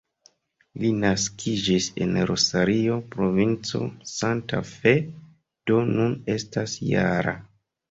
[0.83, 3.83] Li naskiĝis en Rosario, provinco
[4.15, 4.97] Santa Fe,
[5.73, 7.39] do nun estas -jara.